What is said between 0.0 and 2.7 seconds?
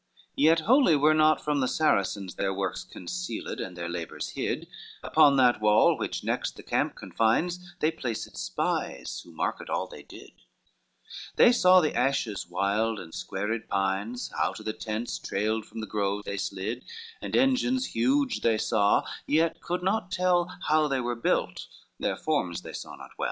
XLVI Yet wholly were not from the Saracines Their